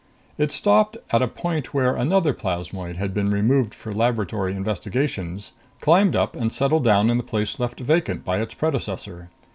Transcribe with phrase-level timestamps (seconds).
[0.39, 6.15] It stopped at a point where another plasmoid had been removed for laboratory investigations, climbed
[6.15, 9.29] up and settled down in the place left vacant by its predecessor.